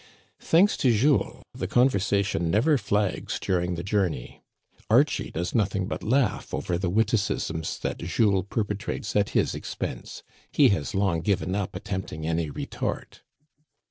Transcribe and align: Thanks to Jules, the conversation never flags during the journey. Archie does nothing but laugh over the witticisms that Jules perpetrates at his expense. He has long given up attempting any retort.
Thanks 0.39 0.77
to 0.77 0.91
Jules, 0.91 1.43
the 1.53 1.67
conversation 1.67 2.49
never 2.49 2.75
flags 2.79 3.39
during 3.39 3.75
the 3.75 3.83
journey. 3.83 4.41
Archie 4.89 5.29
does 5.29 5.53
nothing 5.53 5.85
but 5.87 6.01
laugh 6.01 6.55
over 6.55 6.75
the 6.79 6.89
witticisms 6.89 7.77
that 7.81 7.99
Jules 7.99 8.45
perpetrates 8.49 9.15
at 9.15 9.29
his 9.37 9.53
expense. 9.53 10.23
He 10.51 10.69
has 10.69 10.95
long 10.95 11.21
given 11.21 11.53
up 11.53 11.75
attempting 11.75 12.25
any 12.25 12.49
retort. 12.49 13.21